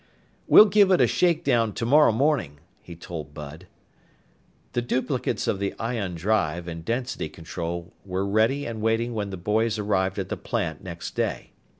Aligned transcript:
"We'll 0.47 0.65
give 0.65 0.89
it 0.89 0.99
a 0.99 1.05
shakedown 1.05 1.73
tomorrow 1.73 2.11
morning," 2.11 2.59
he 2.81 2.95
told 2.95 3.35
Bud. 3.35 3.67
The 4.71 4.81
duplicates 4.81 5.47
of 5.47 5.59
the 5.59 5.75
ion 5.77 6.15
drive 6.15 6.67
and 6.67 6.83
density 6.83 7.29
control 7.29 7.93
were 8.03 8.25
ready 8.25 8.65
and 8.65 8.81
waiting 8.81 9.13
when 9.13 9.29
the 9.29 9.37
boys 9.37 9.77
arrived 9.77 10.17
at 10.17 10.29
the 10.29 10.37
plant 10.37 10.81
next 10.83 11.11
day. 11.11 11.51